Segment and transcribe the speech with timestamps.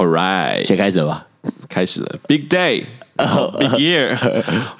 [0.00, 1.26] All right，先开始吧。
[1.68, 2.86] 开始了，Big Day。
[3.58, 4.16] Big Year，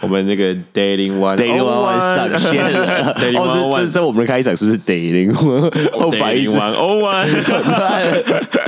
[0.01, 3.14] 我们那个 Dating One Dating One 上线了。
[3.37, 5.66] 哦，这这这我们的开场是不是 Dating One？
[5.98, 7.27] 哦，Dating One O One。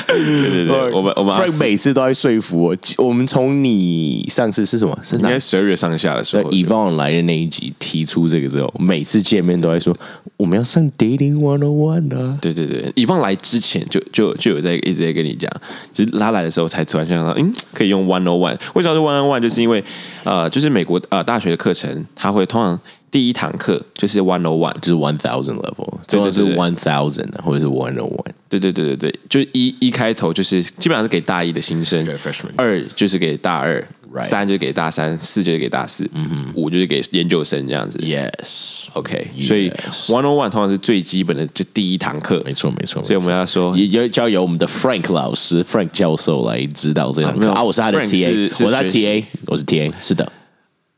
[0.08, 0.14] 对
[0.50, 2.76] 对对，我们我们 Frank 每次都在说服我。
[2.98, 4.96] 我们从你上次是什么？
[5.02, 9.96] 是应该十二月上下的时候 e o n 来的那一集提出这个之后，每次见面都在说
[10.36, 12.36] 我们要上 Dating One O One 啊。
[12.40, 15.50] 对对对 e o n 来之前就就就有在一直在跟你讲，
[15.92, 18.58] 只是他来的时候才突然想到，嗯，可以用 One O One。
[18.74, 19.40] 为什么是 One O One？
[19.40, 19.82] 就是因为
[20.24, 22.78] 呃，就是美国呃大学的课程，它会通常
[23.10, 33.86] 第一堂课就是 one o one，就是 one thousand level，这个是 one thousand 或者是 one o one，对对对对对，就一一开头就是基本上是给大一的新生，freshman，二就是给大二，
[34.20, 39.70] 三就是给大三，四就是给大四，嗯哼，五就是给研究生这样子，yes，OK，所以
[40.08, 47.50] One on One 通常是最基本的就第一堂课，没错没错，所以我们要说也要交由我们的 Frank 老师 Frank 教授来指导这堂课。
[47.50, 50.30] 啊，我是他的 TA，我是他 TA，我是 TA，是的。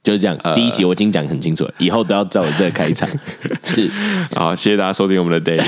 [0.03, 3.08] 就是这样，第一集我已经讲很清楚了，以后都要照我这个开场。
[3.64, 3.91] 是，
[4.34, 5.58] 好，谢谢大家收听我们的 Day。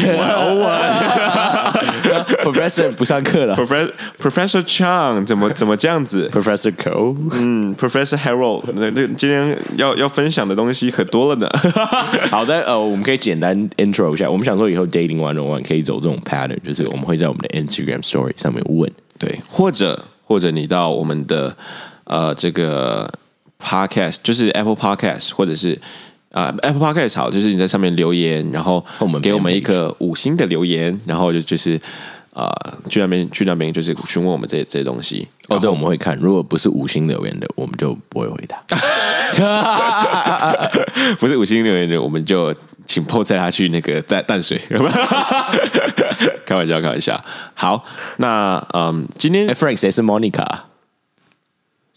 [2.52, 11.48] Professor 不上课了，Professor Professor Chang 怎么怎么这样子？Professor Cole，嗯，Professor Harold，那那今天要要分享的东西可多了呢。
[12.30, 14.30] 好的，呃，我们可以简单 intro 一下。
[14.30, 21.56] 我们想说以后 Dating One on One 可以走这种 pattern，就是我们会在我们的 Instagram Story 上面问，对，或者或者你到我们的
[22.04, 23.10] 呃这个。
[23.58, 25.80] Podcast 就是 Apple Podcast，或者是
[26.30, 31.80] 啊 Apple Podcast 好，就是你在上面留言，然后我们给我们一个五星的留言，然后就就是
[32.36, 32.52] 啊
[32.90, 35.26] 去那边去那边就是询问我们这这些东西。
[35.48, 38.62] 哦，对，我们会看，如果不是五星留言的，我们就不会回答。
[41.18, 44.60] 不是五星留言的，我们就请破菜他去那个淡淡水。
[46.44, 47.24] 开玩笑，开玩笑。
[47.54, 47.84] 好，
[48.18, 50.44] 那嗯，今天 Frank 谁是 Monica？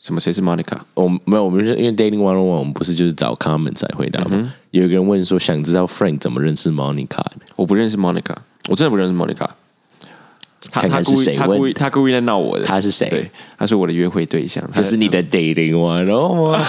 [0.01, 0.21] 什么？
[0.21, 0.77] 谁是 Monica？
[0.93, 4.53] 我没有，我们是因为 Dating One on One，我们不是就是找 comments 来回答吗？
[4.71, 7.23] 有一个人问说，想知道 Frank 怎么认识 Monica？
[7.55, 8.35] 我不认识 Monica，
[8.69, 9.47] 我真的不认识 Monica。
[10.71, 12.65] 他他故意他故意他故意在闹我的。
[12.65, 13.07] 他是谁？
[13.09, 16.59] 对，他是我的约会对象，就是你的 Dating One on One。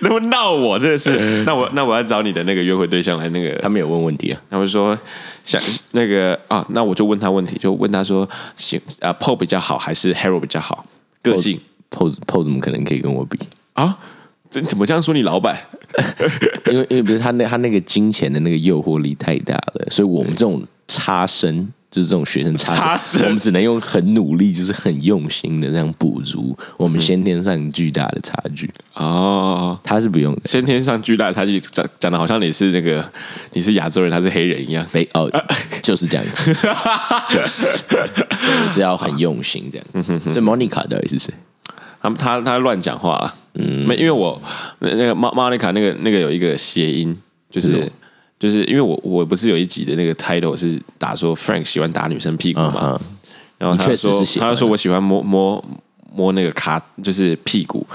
[0.00, 1.44] 那么闹我，真的是。
[1.44, 3.58] 那我那我要找你的那个约会对象来那个。
[3.60, 4.96] 他没有问问题啊，他们说
[5.44, 5.60] 想
[5.92, 10.86] 那个啊，那我就问他问题，就问他说，行啊，Paul 比较好还是 Harold 比较好？
[11.22, 11.60] 个性
[11.90, 13.38] pose 怎么可能可以跟我比
[13.74, 13.98] 啊？
[14.50, 15.58] 怎怎么这样说你老板？
[16.70, 21.68] 因为因为不是他那他那个金钱的那个诱惑力太大了，所以我们这种差生。
[21.90, 28.70] 就是这种学生差生，我们只能用很努力，就是很用心的这样补足我们先天上巨大的差距。
[28.92, 33.02] 哦，他是不用先天上巨大的差距，讲讲的好像你是那个
[33.54, 34.86] 你是亚洲人，他是黑人一样。
[34.92, 35.30] 没哦，
[35.82, 36.54] 就是这样子，
[37.30, 37.66] 就是
[38.70, 39.86] 只要很用心这样。
[40.32, 41.32] 这 Monica 到底是谁？
[42.02, 43.34] 他他他乱讲话。
[43.54, 44.40] 嗯，没，因为我
[44.80, 47.16] 那那个 Monica 那个那个有一个谐音，
[47.50, 47.90] 就是。
[48.38, 53.00] 就是因为我我不是有一集的那个 title 是打说 Frank 喜欢打女生屁股嘛，
[53.58, 55.64] 然后他说他说我喜欢摸摸
[56.14, 57.86] 摸那个卡就是屁股，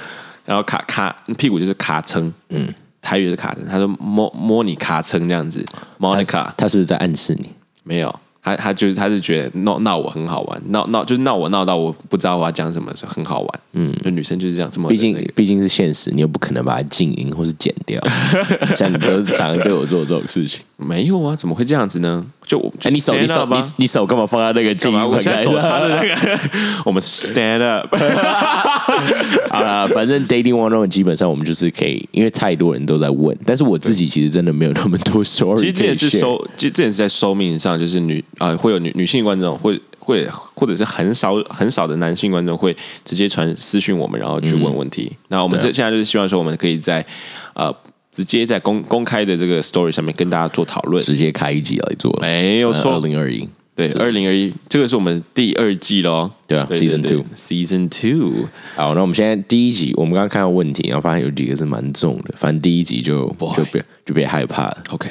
[0.45, 5.63] 然后卡卡屁股就是卡撑，嗯，台语是卡撑，他说摸摸你卡撑这样子
[5.99, 7.49] ，Monica，他是不是在暗示你？
[7.83, 8.19] 没有。
[8.43, 13.49] 他他就是他是觉得闹闹我很好玩，闹闹就是闹我闹到我不知道我要讲什么，是很好玩。
[13.71, 17.99] 嗯，就女生就是这样，这么毕竟毕竟是现实，你又不可能把它静音或是剪掉。
[18.75, 21.35] 像你都常对我做这种事情， 没有啊？
[21.35, 22.25] 怎么会这样子呢？
[22.45, 24.99] 就哎，你手你手你你手干嘛放在那个静音？
[25.07, 26.39] 我现在手插着那个，
[26.83, 27.95] 我们 stand up。
[29.49, 35.59] 好了，反正 dating one on 基本上我们就是可以，因为太多人都在问，但是我自己其实真的没有那么多 story。
[35.61, 38.23] 其实这也是收，其实这也是在收命上，就是女。
[38.39, 45.11] 啊，会有女女性观众，会会或者是很少很少的男性观众会直接传私讯我们，然后去问问题。
[45.27, 47.05] 那我们这现在就是希望说，我们可以在
[47.53, 47.73] 呃
[48.11, 52.95] 直接在公公开的这个 story 上面跟大家做讨论，直接开一集来做，没有错。
[52.95, 58.47] 二零二一，对，二零二一，这个是我们第二季喽，对啊，season two，season two。
[58.75, 64.83] 好，那我们现在第一集，我们刚刚看到问题，然后发现有几个是蛮重的，反正第一集就就别就别害怕了。
[64.89, 65.09] OK，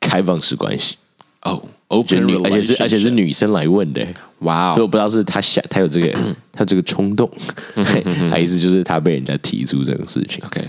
[0.00, 0.96] 开放式关系
[1.42, 1.62] 哦。
[2.00, 4.06] 女，而且是而且是女生来问的，
[4.40, 4.74] 哇！
[4.74, 6.18] 所以我不知道是他想他有这个
[6.52, 7.30] 他这个冲动，
[8.30, 10.42] 还是就是他被人家提出这种事情。
[10.46, 10.64] OK，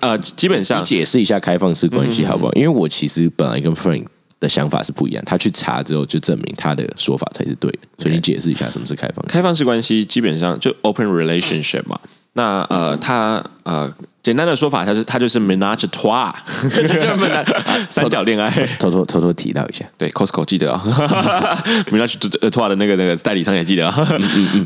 [0.00, 2.52] 呃，基本上解释一下开放式关系好不好？
[2.52, 4.04] 因为我其实本来跟 Frank
[4.38, 7.78] 的想法是不一样，他去查之后就证明他的说法才是对的。
[7.98, 9.24] 所以你解释一下什么是开放？
[9.26, 11.98] 开放式关系基本上就 open relationship 嘛。
[12.34, 13.92] 那呃，他呃，
[14.22, 16.32] 简单的说法，他是他就是 menage trois，
[17.90, 18.50] 三角恋爱。
[18.78, 20.80] 偷偷偷偷提到一下，对，Costco 记得啊，
[21.90, 22.14] menage
[22.50, 24.08] trois 的那个那个代理商也记得啊。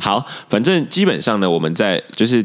[0.00, 2.44] 好，反正基本上呢，我们在就是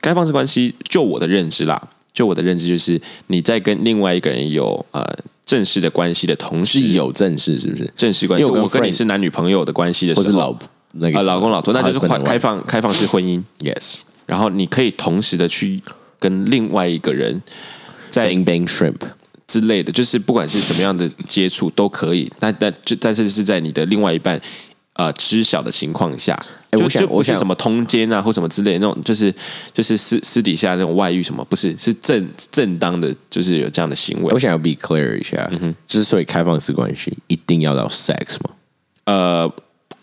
[0.00, 1.80] 开放式关系，就我的认知啦，
[2.12, 5.04] 就我的认知就是你在跟另外一个人有呃
[5.44, 7.88] 正式的关系的同时，是有正式是不是？
[7.96, 10.52] 正式关系，因为我跟你是男女朋友的关系的时候，或是老
[10.98, 15.80] 那个呃老公老婆，那就是换开放开放式婚姻，yes 然后你可以同时的去
[16.18, 17.40] 跟另外一个人
[18.10, 19.00] 在 bang bang shrimp
[19.46, 24.40] 之类的，就是不管是什么样的接触都可以，但但就但是是在你的另外一半
[24.94, 26.34] 呃知晓的情况下，
[26.72, 29.32] 就哎我想就不是什么通奸啊或什么之类的那种，就是
[29.72, 34.38] 就是私私底下那种外遇什么，不是是正正当的，就是有这样的行为我。
[34.38, 38.50] 想要 be clear 一下，嗯之所以开放式关系一定要到 sex 吗？
[39.04, 39.52] 呃，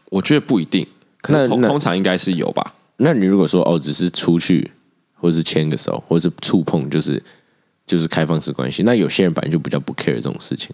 [0.10, 0.88] 我觉得不一定，
[1.22, 2.74] 可是那那通通常应该是有吧。
[2.98, 4.72] 那你如果说哦，只是出去，
[5.16, 7.22] 或者是牵个手，或者是触碰，就是
[7.86, 10.70] 就是开放式关系，那有些人本来就比较不 care 这种事情。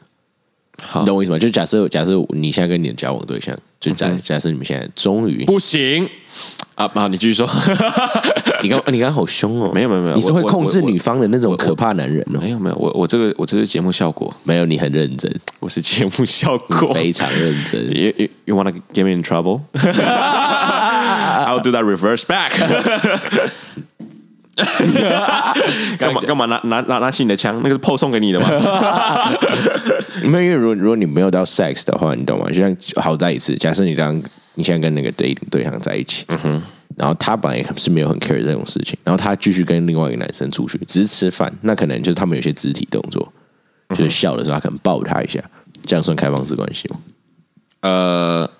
[0.81, 1.37] 好你懂我意思吗？
[1.37, 6.07] 就假设假设你现在跟你的交往对象，就假、假设你们现在终于，不行
[6.75, 6.87] 啊！
[6.87, 7.45] 好，你继续说。
[8.61, 12.39] 你刚你刚刚好凶哦，没有没有没有你是会控制女方的那种可怕男人哦。
[12.41, 16.93] 没有没有，我我这个我这是节目效果，没有，你很认真，我是节目效果。
[16.93, 17.81] 非常认真。
[17.91, 19.61] You, you, to get me in trouble?
[21.59, 22.51] I'll do that reverse back.
[25.97, 27.55] 干嘛干嘛拿拿拿拿起你的枪？
[27.63, 28.49] 那个是 PO 送给你的吗？
[30.23, 32.47] 没有，因为如果如果你没有到 sex 的话，你懂吗？
[32.49, 34.21] 就像好在一次，假设你刚
[34.55, 36.61] 你现在跟那个 dating 对象在一起，嗯哼，
[36.97, 43.31] 然后他本来是没有很 care 这种事情，然后他继续跟另外一个男生出去，只是吃饭，那可能就是他们有些肢体动作，
[43.89, 45.39] 就是笑的时候他可能抱他一下，
[45.85, 46.97] 这样算开放式关系吗？
[47.81, 48.51] 呃，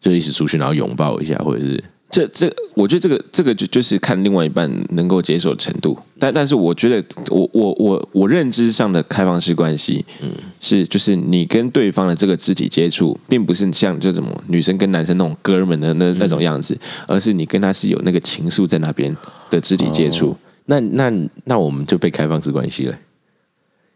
[0.00, 1.80] 就一起出去，然后拥抱一下，或者是
[2.12, 5.98] 这这，我觉得这个这个就就是看另外一半能够接受的程度。
[6.18, 10.30] 但但是我觉得我我我我认知上的开放式关系，嗯，
[10.60, 16.78] 是就是你跟对方的这个肢体接触，并不是像这种女生跟男生那种哥们的那那种样子，
[17.08, 19.16] 而是你跟他是有那个情愫在那边
[19.50, 20.36] 的肢体接触。
[20.66, 21.10] 那那
[21.44, 22.94] 那我们就被开放式关系了。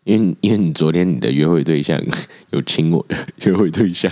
[0.04, 2.00] 因为因为你昨天你的约会对象
[2.50, 4.10] 有亲我的 约会对象，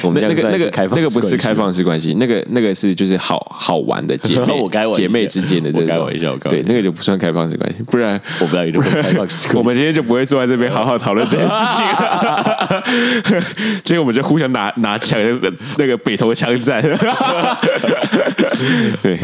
[0.04, 11.54] 我们那那个那个开放那个不是开放式关系，那个那个是就是好好玩的姐妹， 姐妹之间的这种，玩笑对，那个就不算开放式关系，不然我不知道你就会开放式关系我们今天就不会坐在这边好好讨论这件事
[13.24, 13.40] 情，
[13.84, 16.82] 今天我们就互相拿拿枪，那个那个北头枪战，
[19.02, 19.18] 对，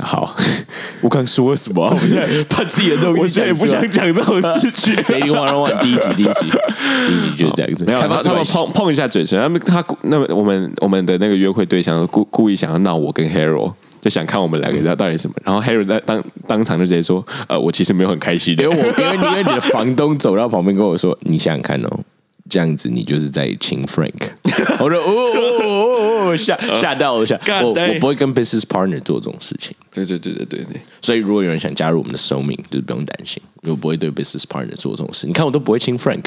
[0.00, 0.34] 好，
[1.00, 1.92] 我刚说什么啊？
[1.94, 4.94] 我现在把自己的东西我现在也不想讲这种事情。
[4.96, 6.50] Dating One on One 第一集，第一集，
[7.06, 7.84] 第一集就是这样子。
[7.84, 22.00] 没有，他他们碰碰一下嘴唇，他们他那么我们我们的那个约会对象故故意想要闹我跟 Hero，就想看我们两个到底什么，然后 Hero 在当当场就直接说，呃，我其实没有很开心的因为我因为因为你的房东走到旁边跟我说，你想想看哦，
[22.48, 24.12] 这样子你就是在亲 Frank。
[24.80, 25.30] 我说哦
[26.36, 29.74] 吓 吓到我， 吓我我不会跟 business partner 做这种事情。
[29.92, 35.26] 对对对对对对，所以如果有人想加入我们的寿命，就是不用担心，因为我不会对 business partner 做这种事。
[35.26, 36.24] 你看我都不会亲 Frank，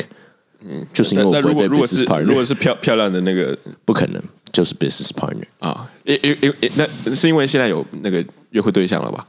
[0.65, 4.21] 嗯，就是因为我不会对 business 是 partner，如果是漂漂亮的那个不可能，
[4.51, 5.45] 就是 business partner。
[5.59, 9.25] 啊，因因因因那是因为现在有那个约会对象了吧？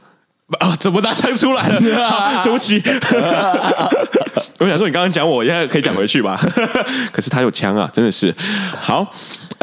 [0.59, 2.05] 啊，怎么拿枪出来了？
[2.05, 2.79] 啊 对不起，
[4.59, 6.39] 我想说你刚刚讲我，现在可以讲回去吧？
[7.11, 8.31] 可是他有枪啊，真的是
[8.79, 9.11] 好。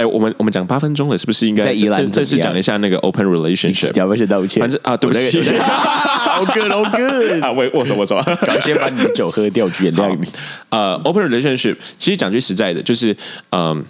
[0.02, 3.96] 哎，我们我们讲八分钟了，是不是应该在宜兰正正式讲一下那个 open relationship？
[3.96, 4.60] 要不要先道歉？
[4.60, 7.43] 反正啊，对不起， 好 good，好 good。
[7.44, 8.17] 啊，握握手握手。
[8.43, 10.27] 赶快先把你的酒喝掉，去原谅你。
[10.70, 13.17] 呃，open relationship，其实讲句实在的，就是
[13.50, 13.84] 嗯、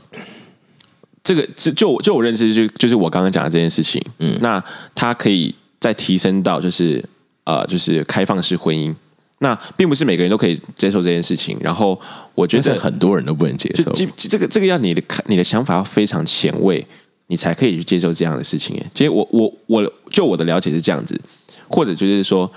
[1.24, 4.62] 这个就就我就我认知就就是我刚刚讲的这件事情，嗯，那
[4.94, 7.02] 它可以再提升到就是
[7.44, 8.94] 呃就是开放式婚姻，
[9.42, 12.00] 那并不是每个人都可以接受这件事情，然后
[12.34, 13.90] 我觉得很多人都不能接受。
[13.92, 16.86] 这这个这个要你的看你的想法要非常前卫，
[17.26, 18.76] 你才可以去接受这样的事情。
[18.78, 21.20] 哎，其实我我我就我的了解是这样子，
[21.68, 22.50] 或者就是说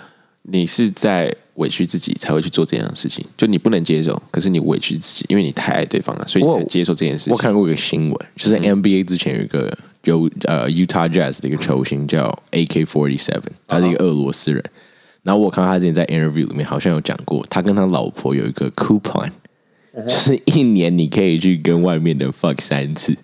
[0.43, 7.33] 你是在委屈自己才会去做这样的事情，就你不能接受，可是你委屈自己，因为你太爱对方了，所以你才接受这件事情。
[7.33, 14.63] 我看过一个新闻，就是 NBA 之前有一个有呃 Utah Jazz 的一个球星叫 AK Forty Seven，他是一个俄罗斯人。
[15.25, 19.31] 然后我看到他之前在 interview 里面好像有讲过，他跟他老婆有一个 coupon，
[20.07, 23.17] 就是一年你可以去跟外面的 fuck 三次。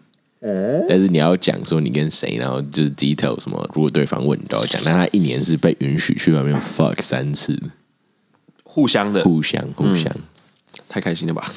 [0.89, 4.81] 但是你要讲说你跟谁，然后就是 detail 什么，如果对方问你都要讲。
[4.83, 7.61] 但他一年是被允许去外面 fuck 三次，
[8.63, 10.11] 互相的，互相互相。
[10.89, 11.53] 太开心了吧？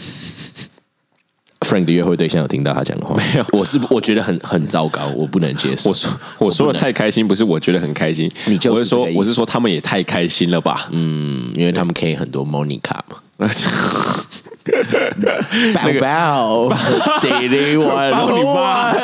[1.64, 3.16] Frank 的约会对象有听到他讲的话？
[3.16, 5.90] 没有，我是我觉得很很糟糕，我不能接受。
[5.90, 10.88] 我说我说的太开心，不是我觉得很开心，你就是说我是说他们也太开心了吧？
[10.92, 13.16] 嗯，因为他们可以很多 Monica 嘛。
[15.74, 16.74] 包包，
[17.20, 18.94] 弟弟玩，包你妈，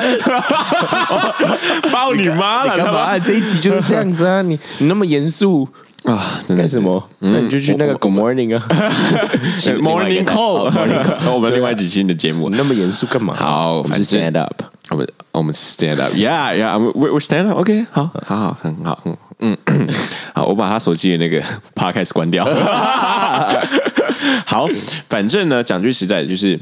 [1.92, 3.18] 包你妈了，干嘛？
[3.18, 4.40] 这一集就是这样子啊！
[4.40, 5.68] 你你那么严肃
[6.04, 6.40] 啊？
[6.48, 7.08] 干什么？
[7.20, 8.66] 那你就去那个 Good Morning 啊，
[9.82, 10.70] Morning Call，
[11.32, 13.34] 我们另外几期的节目，那么严肃干嘛？
[13.34, 18.98] 好，我们 Stand Up，我们我们 Stand Up，Yeah Yeah，We We Stand Up，OK，好，好好，很好，
[19.40, 19.88] 嗯嗯，
[20.34, 21.42] 好，我把他手机的那个
[21.74, 22.44] Podcast 关掉。
[24.46, 24.66] 好，
[25.08, 26.58] 反正呢，讲句实在的，就是，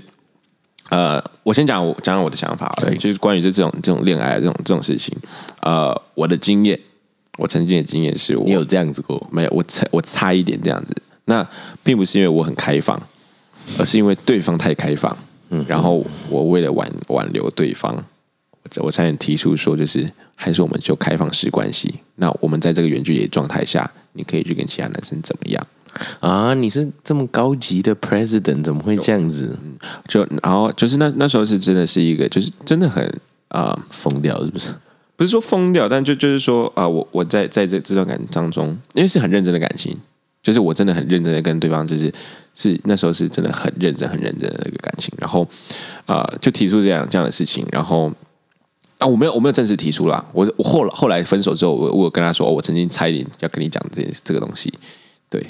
[0.90, 5.16] 呃，我先讲我讲讲我的想法，对，就是关于这这种这种恋爱这种这种事情，
[5.62, 6.78] 呃，我的经验，
[7.38, 9.50] 我曾经的经验是我你有这样子过没有？
[9.50, 11.49] 我差我差一点这样子，那
[11.83, 13.00] 并不是因为我很开放，
[13.78, 15.16] 而是因为对方太开放，
[15.49, 17.95] 嗯，然后我为了挽挽留对方，
[18.62, 25.66] 我我差点提出说，就是还是我们就开放式关系，那我们在这个远距离状态下，你可以去跟其他男生怎么样？
[26.21, 26.54] 啊！
[26.54, 29.59] 你是这么高级的 president，怎么会这样子？
[30.07, 33.04] 就然后就是那那时候是真的是一个，就是真的很
[33.49, 34.68] 啊疯掉，是不是？
[35.18, 39.98] 不是说疯掉，但就就是说啊，我我在在这这段感情当中，因为是很认真的感情，
[40.44, 42.14] 就是我真的很认真的跟对方，就是
[42.54, 45.44] 是那时候是真的很认真很认真的一个感情，然后
[46.06, 48.12] 啊就提出这样这样的事情，然后
[48.98, 54.72] 啊我没有我没有正式提出啦，我我后来后来分手之后，我我有跟他说，我曾经差一点要跟你讲这这个东西，
[55.28, 55.44] 对。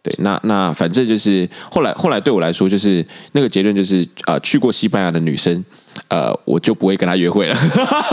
[0.00, 5.64] 对，那那反正就是后来后来对我来说，就是那个结论就是呃，去过西班牙的女生，
[6.06, 7.56] 呃，我就不会跟她约会了。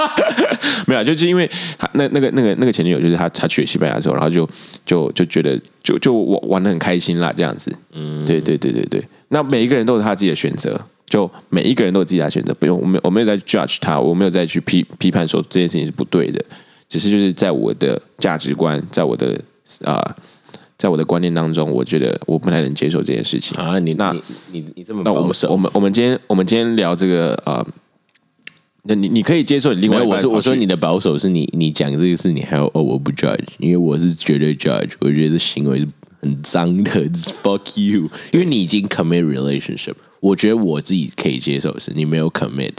[0.88, 1.50] 没有，就是因为
[1.94, 4.50] 那那个那个那个前女友，就是她她去了西班牙之后，然后就
[4.84, 7.72] 就就觉得就就玩玩的很开心啦，这样子。
[7.94, 9.04] 嗯，对对对对对。
[9.28, 16.44] 那每一个人都有他自己的选择，就每一个人都有自己的选择，不用我没我没有在 judge 他，我没有再去批批判说这件事情是不对的，
[16.90, 19.40] 只是就是在我的价值观，在我的
[19.84, 20.16] 啊。
[20.78, 23.80] 在我的观念当中，我觉得我不太能接受这件事情啊！
[23.80, 24.14] 你那，
[24.52, 27.66] 你你这么那我们我们我们今天我们今天聊这个呃，
[28.84, 35.88] 那你你可以接受你另外我说我说你的保守是你你讲这个事你还有哦我不 judge，因为我是绝对 judge，我觉得这行为是
[36.22, 36.92] 很脏的，
[37.42, 42.74] fuck you，因为你已经 commit relationship，我觉得我自己可以接受是你没有 commit，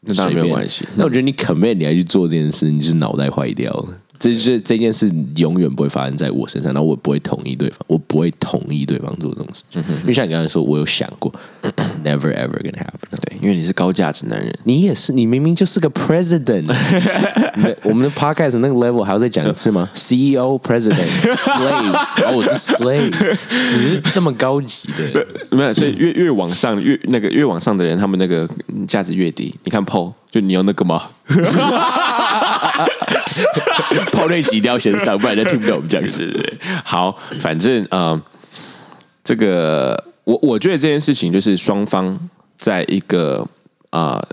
[0.00, 0.86] 那当然没有关系。
[0.96, 3.99] 那我觉得你 commit 你还去做这件事，你是脑袋坏掉了。
[4.20, 9.64] 这这这件事永远不会发生在我身上，然后我不会同意对方，我不会同意对方做这种事。
[10.02, 11.32] 因为像你刚才说，我有想过，
[12.04, 13.18] never ever gonna happen。
[13.22, 16.66] 对，因为你是高价值男人，你也是，你明明就是个 president。
[17.82, 19.88] 我们的 podcast 那个 level 还要再讲一次吗？
[19.96, 20.94] CEO、president、
[21.34, 21.92] slave，
[22.28, 23.36] 哦，我是 slave，
[23.74, 28.46] 你是这么高级的，没有，所以越越往上，越那个越往上的人，他们那个
[28.86, 29.54] 价值越低。
[29.64, 31.08] 你看 Paul，就你有那个吗？
[34.12, 36.32] 泡瑞奇一定要先上，不然就听不到我们讲什么。
[36.84, 38.20] 好，反正呃，
[39.22, 42.28] 这个我我觉得这件事情就是双方
[42.58, 43.46] 在一个
[43.90, 44.26] 啊，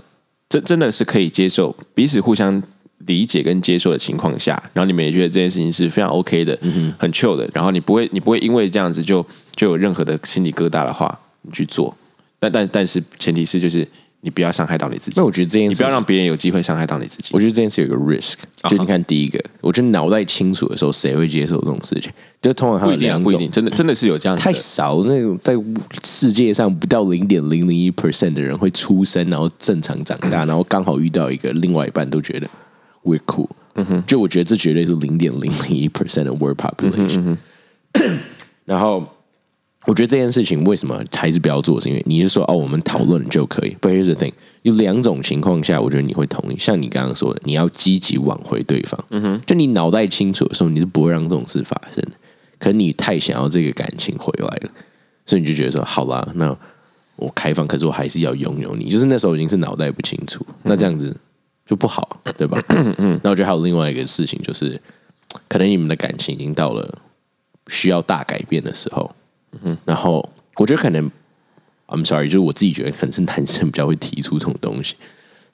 [0.48, 2.62] 真真的是可以接受彼此互相
[2.98, 6.58] 理解跟接受的情况下，然后你们也觉得这件事情是非常 OK 的，
[6.98, 9.24] 很 chill 的，然后你不会你不会因为这样子就
[9.54, 11.96] 就有任何的心理疙瘩的话，你去做。
[12.38, 13.86] 但但但是前提是就是。
[14.20, 15.14] 你不要伤害到你自己。
[15.16, 17.30] 那我觉得这件事，你不要让别人有机会伤害到你自己。
[17.32, 18.34] 我觉得这件事有个 risk，
[18.68, 22.10] 就你看第一个，我觉得脑袋清楚的时候，谁会接受这种事情？
[22.42, 25.04] 就通常不一定，不一定，真的真的是有这样太少。
[25.04, 25.54] 那种在
[26.04, 32.48] 世界上不到零点零零一 percent 的人会出生，然后正常长大，然后刚好遇到一个另外一半都觉得
[33.04, 33.48] we're cool。
[33.74, 37.36] 嗯哼，就我觉得这绝对是零点零零一 percent 的 world population。
[38.64, 39.06] 然后。
[39.88, 41.80] 我觉得这件事情为什么还是不要做？
[41.80, 43.74] 是因为你是说哦，我们讨论就可以。
[43.80, 46.58] But here's the thing，有两种情况下，我觉得你会同意。
[46.58, 49.02] 像你刚刚说的，你要积极挽回对方。
[49.08, 52.10] 嗯哼，就你脑袋清楚的时候，你是不会让这种事发生的。
[52.58, 54.70] 可你太想要这个感情回来了，
[55.24, 56.54] 所以你就觉得说，好啦，那
[57.16, 58.90] 我开放，可是我还是要拥有你。
[58.90, 61.16] 就是那时候已经是脑袋不清楚，那这样子
[61.64, 62.62] 就不好，对吧？
[62.68, 64.78] 嗯那我觉得还有另外一个事情，就是
[65.48, 66.98] 可能你们的感情已经到了
[67.68, 69.10] 需要大改变的时候。
[69.62, 70.26] 嗯，然后
[70.56, 71.10] 我觉得可能
[71.86, 74.96] ，I'm sorry，就是我自己觉得可能是男生比较会提出这种东西。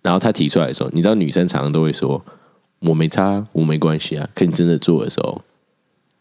[0.02, 2.22] 然后他提出来的时候，你知道女生常常都会说
[2.80, 4.28] 我没差，我没关系啊。
[4.34, 5.40] 可你真的做的时候，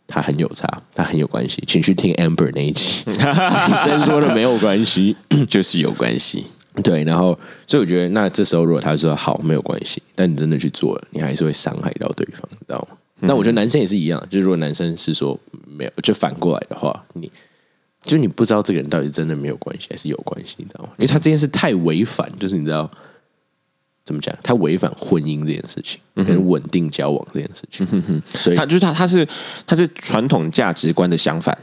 [0.08, 1.62] 他很有差，他很有关系。
[1.68, 5.18] 请去听 Amber 那一期， 女生说的没有关系，
[5.50, 6.46] 就是有关系。
[6.82, 7.38] 对，然后
[7.68, 12.98] 所以我觉得，那这时候如果他说好没有关系，但你真的去做了，你还是会伤害到对方，知道吗？
[13.20, 15.38] 那我觉得男生也是一样，就是如果男生是说
[15.68, 17.30] 没有，就反过来的话，你。
[18.04, 20.90] 就你不知道这个人到底真的没有关系还是有关系，你知道吗？
[20.98, 22.90] 因为他这件事太违反，就是你知道
[24.04, 29.26] 怎么讲，他违反婚姻这件事情，跟稳定交往这件事情，所以他就是他他是
[29.66, 31.58] 他是传统价值观的相反。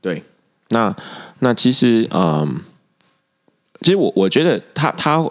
[0.00, 0.22] 对，
[0.70, 0.94] 那
[1.38, 2.60] 那其实嗯，
[3.80, 5.24] 其实我我觉得他他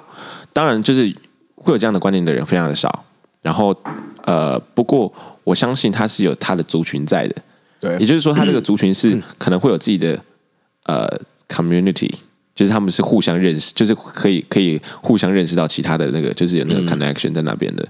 [0.54, 1.14] 当然就是
[1.56, 3.06] 会有这样的观念的人非常的少，
[3.42, 3.76] 然后
[4.24, 7.36] 呃，不过我相信他是有他的族群在的，
[7.82, 7.98] 对。
[7.98, 10.18] 也就是说他这个 族群是可能会有自己的
[10.84, 11.08] 呃
[11.48, 12.12] community。
[12.56, 17.84] 就是他们是互相认识，就是可以可以互相认识到其他的那个，就是有那个 connection 在那边的。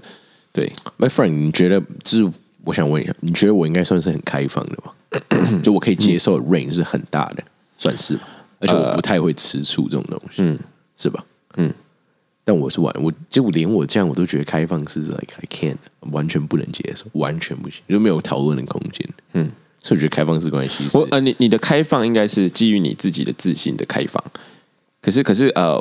[0.52, 2.32] 对，My friend，你觉得就是
[2.64, 4.92] 我想问一下，你觉得我应该算是很开放的吗？
[5.62, 7.44] 就我可以接受 range 是很大的，
[7.76, 8.26] 算是吧。
[8.58, 10.58] 而且我不太会吃醋这种东西，嗯，
[10.96, 11.22] 是吧？
[11.56, 11.70] 嗯。
[12.42, 15.76] 但我是完，我就连我这样我都觉得开放是 like I can't
[16.10, 19.08] 完全不能接受，完全不行，就没有讨论的空间。
[19.34, 19.50] 嗯，
[19.84, 24.24] 所以我觉得开放式关系是我呃，你你的开放应该是基于你自己的自信的开放。
[25.02, 25.78] 可是可是呃，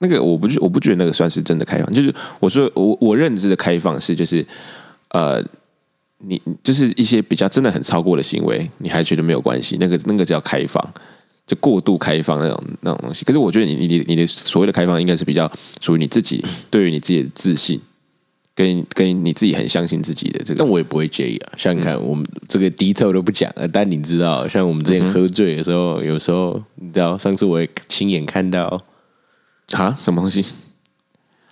[0.00, 4.46] 那个我不我不觉得那个算是真的开放，就是我说我我认知的开放是就是
[5.12, 5.42] 呃，
[6.18, 10.78] 你就是一些比较真的很超过的行为，你还觉得没有关系，那个那个叫开放，
[11.46, 13.24] 就过度开放那种那种东西。
[13.24, 17.80] 可是我觉得你你你你的所谓的开放，应该是比较属于你自己对于你自己的自信。
[18.60, 21.52] 跟跟你自己很相信自己的这个，但我也不会介意啊。
[21.56, 28.82] 像你看，我们这个 detail 都不讲了，但你知道，像我们之前喝醉的时候，有时候你知道，上次我也亲眼看到，
[29.72, 30.42] 啊，什么东西？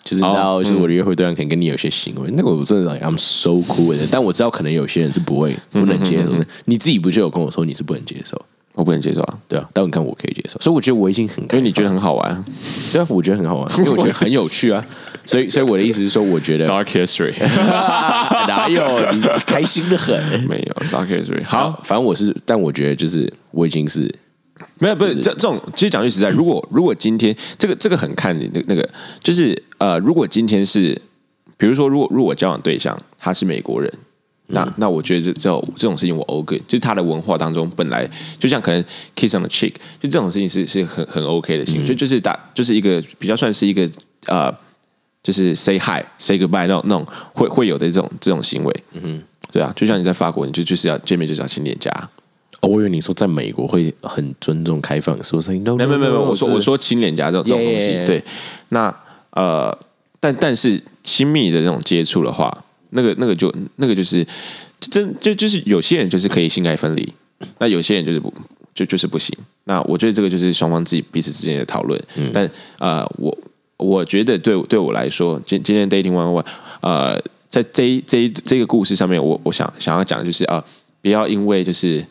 [0.05, 4.07] 就是你知道，就是我的约会对象可能跟你有些行为，那个我真的 like I'm so cool 的。
[4.11, 6.47] 但我知道，可能有些人是不会不能接受的。
[6.67, 8.39] 你自己不就有跟我说你是不能接受？
[8.75, 12.45] 我不能接受啊，对啊，但你看我可以接受，所以我觉得我已经很，因因为你觉得很好玩。
[12.93, 14.87] 对啊，我觉得很好玩，因为我觉得很有趣啊。
[15.29, 17.35] 所以，所以我的意思是说，我觉得 Dark history
[18.49, 20.19] 哪有你开心的很？
[20.49, 21.45] 没有 Dark history。
[21.45, 24.11] 好，反正我是，但我觉得就是我已经是
[24.79, 28.89] 没有不是这这种，其实讲句实在，如果如果今天这个这个很看你那那个，
[29.23, 30.99] 就是呃，如果今天是
[31.59, 33.93] 比如说，如果如果我交往对象他是美国人，
[34.47, 38.09] 那那我觉得这这种这种事情我 OK，就是他的文化当中本来
[38.39, 38.83] 就像可能
[39.15, 43.87] kiss on the cheek，就这种事情是是很很 OK 的行为，就就是打就是一个比较算是一个
[44.27, 44.51] 呃，
[45.29, 51.91] 就是 say hi say goodbye 那种那种会会有的这种这种行为，嗯哼，对啊，就像你在法国，你就就是要见面就是要亲脸颊，
[52.63, 58.25] 哦，我以为你说在美国会很尊重开放，说声 no，没有没有没有，我说我说亲脸颊这种这种东西.对，
[58.71, 58.95] 那
[59.33, 59.79] 呃，
[60.19, 64.27] 但但是亲密的这种接触的话，那个那个就那个就是
[64.81, 67.13] 真就就是有些人就是可以性爱分离，
[67.59, 68.33] 那有些人就是不
[68.75, 69.37] 就就是不行。
[69.65, 72.03] 那我觉得这个就是双方自己彼此之间的讨论。
[72.33, 73.37] 但呃，我
[73.79, 76.45] 我觉得对对我来说，今今天 dating one one
[76.81, 80.63] 呃，在这一这一这个故事上面，我我想想要讲的就是啊、
[81.01, 82.05] 不要因为就是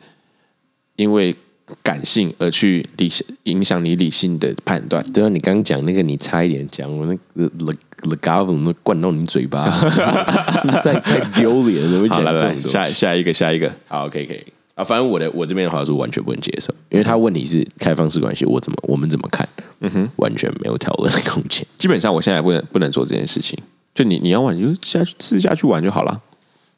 [0.95, 1.35] 因为
[1.83, 5.03] 感性而去理性影响你理性的判断。
[5.11, 9.69] 对啊，你刚刚讲那个，你差一点讲我那个 le le g a v e 都灌到你嘴巴，
[10.61, 12.69] 实在太丢脸了，好，讲来来来，这种东西？
[12.69, 14.41] 下下一个下一个，好，可以可以
[14.77, 19.47] 啊，反正我的我这边的话是完全不能接受，因为他问题是开放式关系，我怎么我们怎么看？
[19.79, 21.65] 嗯哼，完全没有讨论的空间。
[21.79, 23.57] 基本上我现在不能不能做这件事情。
[23.95, 26.21] 就你你要玩，你就下去私下去玩就好了，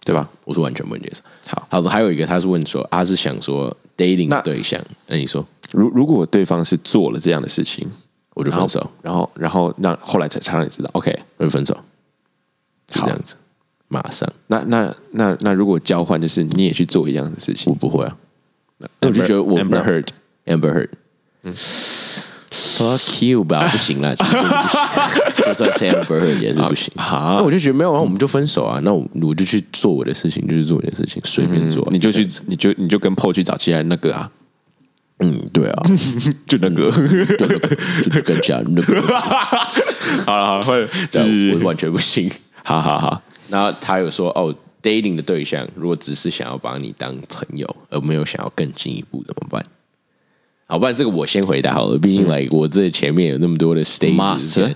[0.05, 0.29] 对吧？
[0.45, 1.21] 我是完全不能接受。
[1.47, 7.85] 好，好的，还有一个他是问说，他是想说 dating 那对象，那你说如如果对方是做了这样的事情，
[8.35, 11.73] 我就分手，然后然后让后来才才让你知道，OK，我就分手，
[12.87, 13.35] 就这样子，
[13.89, 14.27] 马上。
[14.47, 17.71] 那那那那如果交换就是你也去做一样的事情？
[17.71, 18.15] 我，不会啊，
[19.01, 20.07] 那我就觉得我 Amber Heard
[20.45, 20.89] Amber Heard，
[21.43, 24.49] 嗯，fuck you 吧，不行了，就是不行。
[25.45, 26.91] 就算是 Amber Heard 也是不行。
[26.95, 28.79] 那，我就觉得没有啊，我们就分手啊。
[28.83, 31.85] 那我我就去做我的事情，就是做我的事情，随便做。
[31.91, 34.29] 你就去你就你就跟 PO 去找其他人那个啊，
[35.19, 35.83] 嗯，对啊，
[36.47, 36.89] 就那个，
[37.37, 39.01] 就那个跟家那个，
[40.25, 42.29] 好 了好了，会就对我是完全不行。
[42.63, 49.65] 好好好，然后他有说哦，dating 的对象如果只是想要把你当朋友，而没有想要更进一步，怎么办？
[50.67, 54.15] 好，不然这个我先回答好了，毕竟来我这前面有那么多的 stage。
[54.15, 54.75] Master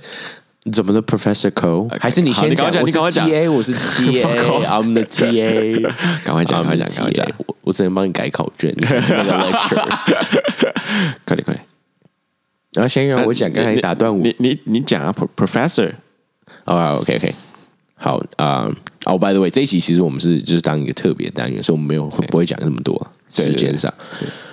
[0.71, 1.89] 怎么的，Professor Cole？
[1.99, 5.93] 还是你先好你赶快讲我是你赶快讲 TA，我是 TA，I'm the TA。
[6.23, 9.85] 赶快讲赶快讲 I'm 赶快讲我我只能帮你改考卷，你才是那个 lecture。
[11.25, 11.65] 快点快点，
[12.71, 14.17] 然后先让我讲，刚才你打断我。
[14.23, 15.91] 你你你讲啊，Pro-，Professor，
[16.63, 17.35] 哦，OK OK，
[18.03, 18.69] 好啊。
[19.05, 23.93] 哦，by the way，这一期其实我们是就是当一个特别单元，所以我们没有会不会讲那么多时间上。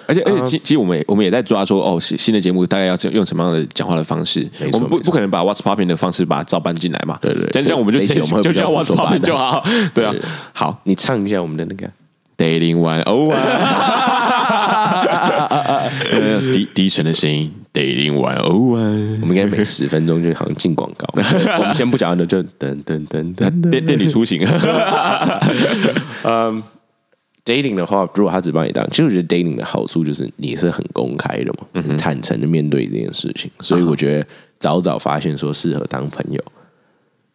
[0.06, 4.44] 而且而且，其其实我们也我们也在抓说，哦，新新的节目大概要用什么样的讲话的方式？
[4.72, 7.16] 我们不不可能把 What's Popping 的方式把它照搬进来嘛？
[7.22, 8.00] 对对但这样我们就
[8.42, 9.64] 就叫 What's 说白 Popping 就好。
[9.94, 10.12] 对啊
[10.52, 11.88] 好你唱一下我们的那个。
[12.36, 13.36] ，Dating One O One，
[15.30, 15.90] 啊啊啊
[16.52, 21.06] 低低沉的声音，dating one o one，我们应该每十分钟就好像进广告。
[21.58, 25.40] 我们先不讲了，就噔噔噔噔电电力出行啊。
[26.24, 26.62] 嗯
[27.44, 34.26] ，dating 的话，如果他只帮你当，其实我觉得 dating 的好处就是你是很公开的嘛，嗯坦诚的面对这件事情，所以我觉得
[34.58, 36.42] 早早发现说适合当朋友。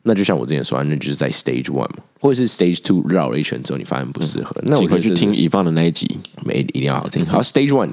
[0.08, 7.26] 那就像我之前说，那就是在 stage one 嘛，或者是 stage two 绕了一圈之后，你发现不适合，那我回去听乙方的那一集，没一定要好听。
[7.26, 7.90] 好，stage one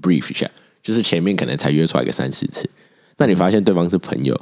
[0.00, 0.48] brief 一下，
[0.80, 2.70] 就是前面可能才约出来个三四次，
[3.16, 4.40] 那你发现对方是朋友。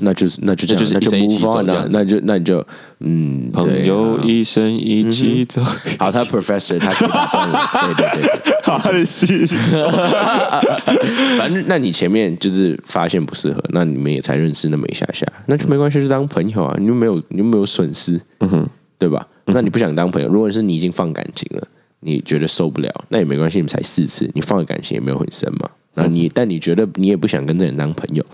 [0.00, 2.64] 那就是那就这样，那就 move on 了，那就那你就
[3.00, 5.62] 嗯，朋友一生一起走。
[5.98, 9.46] 好，他 professor 他可以对对对， 好的是，
[11.38, 19.26] 反正那你前面就是发现不适合，那你们也才认识那么一下下，那就没关系，就当朋友啊，你又没有你又没有损失，嗯哼，对吧？
[19.46, 21.66] 那你不想当朋友，如果是你已经放感情了，
[22.00, 25.68] 你觉得受不了，那也没关系，你们才四次，你放的感情也没有很深嘛。
[25.94, 28.24] 那你但你觉得你也不想跟这人当朋友。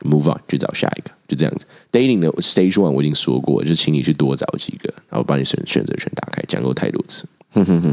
[0.00, 1.66] Move on，去找下一个，就这样子。
[1.90, 7.26] Dating 的 Stage One 我已经说过，就请你去多找几个，然后把你选选择权打开，讲过太多次。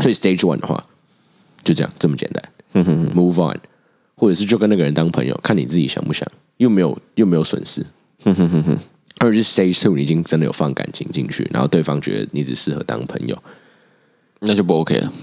[0.02, 0.86] 所以 Stage One 的话，
[1.64, 2.44] 就这样这么简单。
[3.16, 3.60] Move on，
[4.16, 7.86] 或者是就跟那个人当朋友，看你自己想不想，又没有又没有损失。
[9.20, 13.42] 或者是 Stage Two，你已经真的有放感情进去，然后对方觉得你只适合当朋友，
[14.40, 15.14] 那就不 OK 了。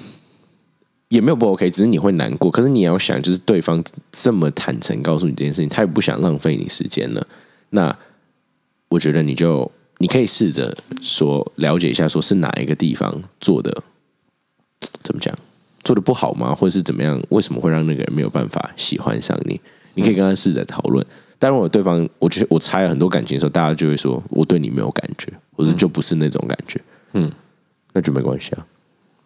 [1.11, 2.51] 也没有不 OK，只是你会难过。
[2.51, 7.27] 可是你要想，就是对方这么坦诚告诉你这件事情，他也不想浪费你时间了。
[7.71, 7.95] 那
[8.89, 13.83] 我觉得你就你可以试着说了解一下，说是哪一个地方做的
[15.03, 15.35] 怎么讲
[15.83, 16.55] 做的不好吗？
[16.55, 17.21] 或者是怎么样？
[17.31, 19.61] 为什么会让那个人没有办法喜欢上你？
[19.95, 21.05] 你可以跟他试着讨论。
[21.41, 26.81] 但如果对方，我觉得我猜了很多感情的时候，大家就会说我对你没有感觉，或者就不是那种感觉。
[27.15, 27.29] 嗯，
[27.95, 28.67] 那就没关系啊。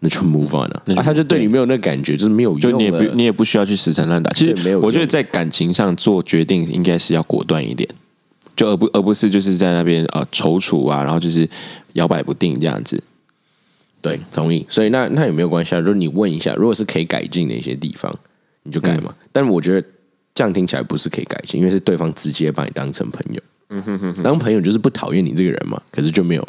[0.00, 4.30] 那就 move on 了，啊，他就对你没有那感觉，就是没有用，就你也不你也不需要去死缠烂打。
[4.32, 7.88] 其实没有，我觉得在感情上做决定应该是要果断一点，
[8.54, 11.48] 就而不而不是就是在那边呃踌躇啊，然后就是
[11.94, 13.02] 摇摆不定这样子。
[14.02, 14.66] 对，同意。
[14.68, 15.78] 所以那那也没有关系啊。
[15.78, 18.12] 如果你问一下，如果是可以改进的一些地方，
[18.64, 19.14] 你就改嘛。
[19.32, 19.86] 但是我觉得
[20.34, 23.40] 这样听起来不是可以改进，因为是对方直接把你当成朋友。
[23.70, 26.46] 嗯哼哼，当朋友就是不讨厌你这个人嘛，可是就没有。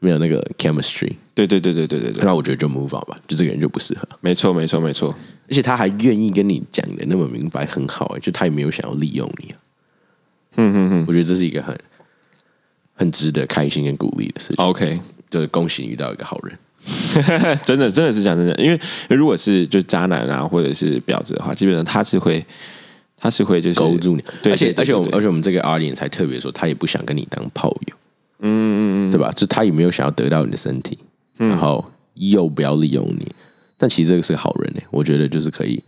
[0.00, 4.08] 没有那个 chemistry，对对对对对对对，那我觉得就 move on 吧，就这个人就不适合。
[4.20, 5.12] 没错没错没错，
[5.48, 9.58] 而且他还愿意跟你讲的那么明白，很好哎，就他也没有想要利用你啊。
[10.56, 11.76] 嗯哼哼，我觉得这是一个很
[12.94, 14.64] 很值得开心跟鼓励的事情。
[14.64, 16.56] OK，就是恭喜你遇到一个好人，
[17.66, 18.80] 真的真的是讲真的，因为
[19.16, 22.46] 如果是就渣男啊或者是婊子的话，基本上他是会
[23.16, 27.96] 他是会就是勾住你，而且而且我们而且我们这个阿莲才特别说，他也不想跟你当炮友。
[28.46, 29.32] 嗯嗯嗯，对吧？
[29.32, 30.98] 就他也没有想要得到你的身体，
[31.36, 33.34] 然后又不要利用你。
[33.76, 35.82] 但其实这个是个好人呢，我觉得就是可以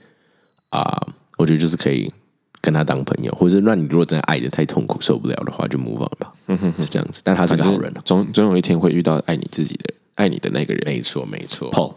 [0.70, 1.06] 啊，
[1.38, 2.12] 我觉得就是可以
[2.60, 6.32] 跟他当朋友，或者让你如果真的爱的太痛苦受不了的话，就 move on 吧。
[6.48, 7.20] 嗯哼，就这样子。
[7.24, 10.82] 但他是个好人，总总有一天会遇到爱你自己的、爱你的那个人。
[10.84, 11.70] 没错，没错。
[11.70, 11.94] Paul，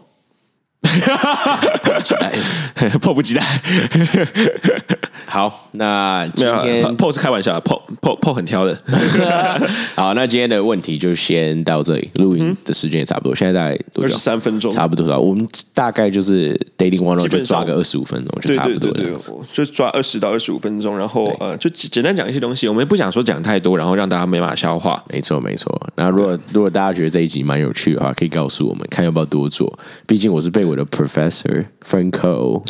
[1.80, 2.32] 迫不及待，
[3.00, 3.44] 迫不及待。
[5.26, 8.76] 好，那今天 PO 是开玩笑，PO PO PO 很挑的。
[9.94, 14.16] 好，那今天的问题就先到这里，录音的时间也差不多，现在在多久？
[14.16, 15.06] 三分钟，差不多。
[15.20, 18.90] 我们大概就是 dating one 就抓个二十五分钟，就差不多。
[18.90, 19.18] 对对对，
[19.52, 22.66] 就抓二十到二十五分钟，然后呃，就简单讲一些东西。
[22.66, 25.02] 我们不想说讲太多，然后让大家没法消化。
[25.08, 25.70] 没错没错。
[25.96, 29.78] 那如果如果大家觉得这一集蛮有趣的话，可以告诉我们，看要不要多做。
[30.06, 32.62] 毕竟我是被我的 professor Franco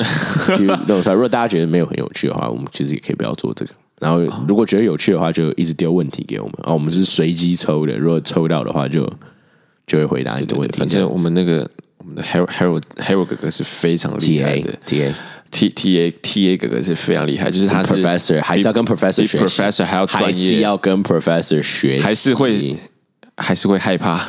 [0.57, 1.15] 去弄出来。
[1.15, 6.55] 如果大家觉得没有很有趣的话，我们其实也可以不要做这个，然后如果觉得有趣的话，就一直丢问题给我们。
[6.63, 9.09] 啊，我们是随机抽的，如果抽到的话，就
[9.87, 10.79] 就会回答你的问题。
[10.79, 15.15] 反正我们那个我们的 Hero Hero Hero 哥哥是非常厉害的，T A
[15.51, 22.77] T T A T A 哥哥是非常厉害，就是他是 Professor，还是要跟 Professor 学，Professor 还要专业，要跟 Professor 学，还是会
[23.37, 24.25] 还是会害怕，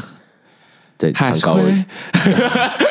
[0.97, 1.59] 对，太高。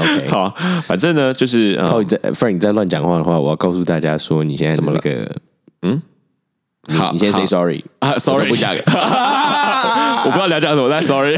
[0.00, 0.54] OK，好，
[0.86, 5.30] 反正呢，就是呃，在 Frank 在乱讲话的话，我要告诉大家说，你现在怎么那个，
[5.82, 6.00] 嗯，
[6.96, 8.48] 好，你先 say sorry 啊，sorry。
[8.48, 8.74] 不讲，
[10.24, 11.36] 我不知道你要讲什么，但 sorry。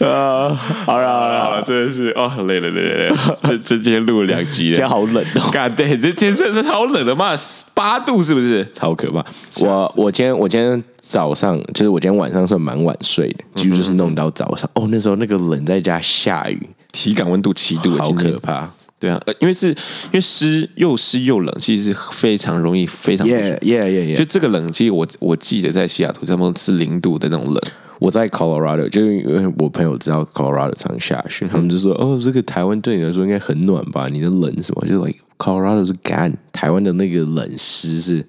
[0.00, 0.48] 啊，
[0.86, 7.34] 好了好了好了，真的是哦，累了累了累了， 这这今天录了两集了，今天好冷哦，干对，这今天真的好冷的嘛，
[7.74, 8.66] 八度是不是？
[8.72, 9.24] 超可怕。
[9.60, 14.68] 我我今天我今天早上，就是我今天晚上算蛮晚睡的，几乎就是弄到早上。
[14.74, 18.70] 哦，那时候那个冷在家下雨，体感温度七度，好可怕。
[18.98, 23.26] 对啊，因为是因为湿又湿又冷，其实是非常容易非常。
[23.26, 24.16] yeah yeah yeah yeah，！
[24.16, 27.62] 就这个冷，其实我我记得在西雅图，他们是零度的那种冷。
[28.04, 34.08] 我在 Colorado，就因为我朋友知道 Colorado 常下雪，他们就说：“哦，这个台湾对你来说应该很暖吧？
[34.08, 38.20] 你的冷什么？”就 like Colorado 是干，台湾的那个冷湿是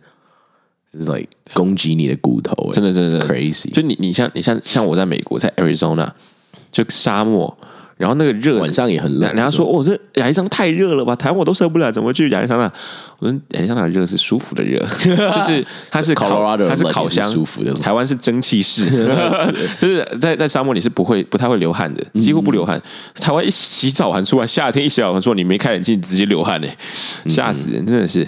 [0.94, 3.70] 就是 like 攻击你的骨头、欸，真的真的 crazy。
[3.74, 6.10] 就你你像你像像我在美国，在 Arizona
[6.72, 7.58] 就沙漠，
[7.98, 12.72] 然后那个热晚上也很冷人家说哦，这亚利桑那太热了吧，台湾我都受不了，怎么去亚利桑那？
[13.20, 15.08] 我说亚利桑那的热是舒服的热， 就
[15.48, 18.86] 是它是烤它是烤箱，舒服的台湾是蒸汽式，
[19.80, 22.82] 就是在在沙漠里是不会不太会流汗的，几乎不流汗。
[23.16, 26.78] 台湾一洗澡完出来，夏天一洗澡完出来，你没开冷气，你直接流汗嘞，
[27.30, 28.28] 吓死人，真的是。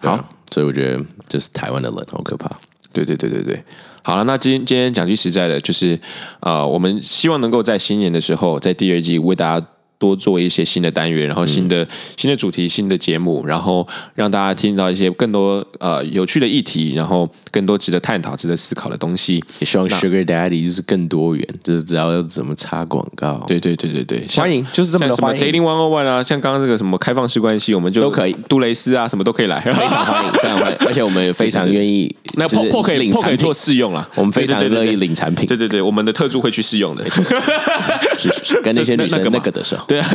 [0.00, 2.50] 好，好，所以我觉得就是台湾的冷好可怕。
[2.92, 3.64] 对对对对对，
[4.04, 5.98] 好了，那今今天讲句实在的，就是
[6.40, 9.66] 呃，我们希望能够在新年的时候，在第二季为大家
[10.02, 11.86] 多做一些新的单元，然后新的、
[12.16, 13.86] 新的主题、新的节目，然后
[14.16, 19.42] 让大家听到一些更多呃有趣的议题，然后更多值得探讨、值得思考的东西。
[19.60, 28.36] 也希望 Sugar Daddy 就是更多元，就是知道要怎么插广告，对对对对对，像欢迎，就是这么欢迎，Dating One On One 啊，像刚刚这个什么开放式关系，我们就都可以。
[28.48, 37.04] 杜蕾斯啊，什么都可以来， 非常欢迎，非常欢迎， 而且我们也非常愿意，那就是 PO PO 可以领 PO 可以做，试用了，我们非常乐意领产品，对对对，我们的特助会去试用的。
[38.30, 40.06] 是是是， 跟那些女生那那个的时候，对啊，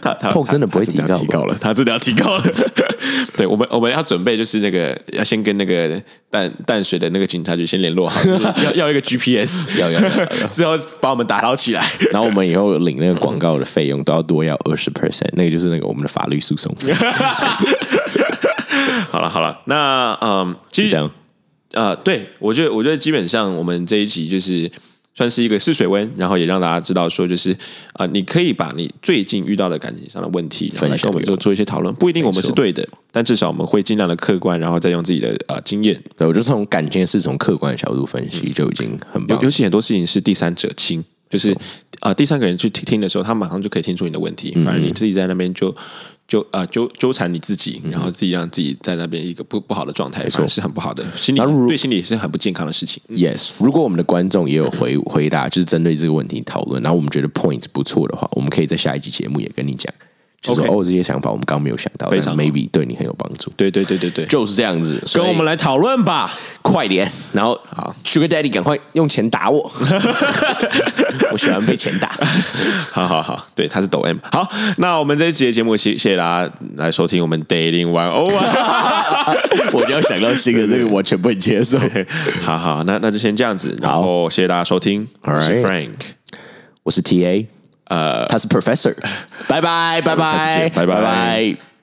[0.00, 1.16] 他他真的不会提高吧？
[1.16, 2.44] 提高了，他真的要提高了。
[3.36, 8.20] 对，我们我们要准备，就是那个要先跟那个淡淡水的那个警察局先联络好，
[8.64, 10.00] 要要一个 GPS，要要
[10.48, 11.84] 之后把我们打捞起来。
[12.10, 16.92] 然后我们以后领那个广告的费用都要多要二十 percent，那个就是那个我们的法律诉讼费，
[19.10, 20.88] 好了好了，那嗯，其实
[21.76, 24.70] 呃，对我觉得，我觉得基本上我们这一集就是
[25.14, 27.52] 算是一个试水温，然后也让大家知道说，就是
[27.92, 41.04] 啊、呃你可以把你最近遇到的感情上的问题，然后来分享给我们跟我们做做一些讨论，不一定我们是对的，但至少我们会尽量的客观，然后再用自己的呃经验，对我就从感情是从客观的角度分析就已经很棒尤尤其很多事情是第三者清。
[41.28, 41.52] 就是
[42.00, 45.74] 啊、呃第三个人去听听的时候，他马上就可以听出你的问题，反而你自己在那边就
[46.28, 53.02] 就啊、呃纠纠缠你自己，然后自己让自己在那边一个不不好的状态，反而是很不好的，心理对心理是很不健康的事情。
[53.08, 59.92] Yes，如果我们的观众也有回回答，就是针对这个问题讨论，然后我们觉得 points 不错的话，我们可以在下一集节目也跟你讲，
[60.46, 66.30] 就是 OK 哦这些想法我们刚没有想到，非常 maybe 对你很有帮助，对对对对对，就是这样子，跟我们来讨论吧。
[66.62, 69.58] 快点，然后好，Sugar Daddy 赶快用钱打我，
[71.32, 72.08] 我喜欢被钱打。
[72.92, 74.16] 好好好，对，他是抖 M。
[74.32, 79.70] 好，那我们这一集的节目，谢谢大家来收听我们 Dating One O One。
[79.72, 81.78] 我就要想到新的这个完全不能接受。
[82.42, 85.94] 好好，那那就先这样子，然后谢谢大家收听，我是 Frank，
[86.82, 87.46] 我是 TA，
[87.88, 88.94] 呃，他是 Professor，
[89.48, 91.75] 拜拜拜拜拜拜拜。